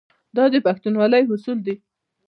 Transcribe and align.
دا 0.35 0.43
د 0.53 0.55
پښتونولۍ 0.65 1.23
اصول 1.33 1.57
دي. 1.67 1.75